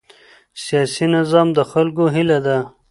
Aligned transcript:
سیاسي 0.65 1.05
نظام 1.15 1.47
د 1.57 1.59
خلکو 1.71 2.03
هیله 2.15 2.39
ده 2.45 2.57